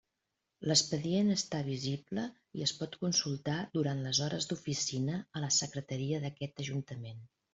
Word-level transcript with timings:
L'expedient 0.69 1.27
està 1.33 1.59
visible 1.67 2.23
i 2.61 2.63
es 2.67 2.73
pot 2.79 2.97
consultar 3.03 3.59
durant 3.75 4.01
les 4.07 4.23
hores 4.29 4.49
d'oficina 4.53 5.19
a 5.41 5.45
la 5.47 5.53
secretaria 5.61 6.25
d'aquest 6.27 6.65
Ajuntament. 6.65 7.25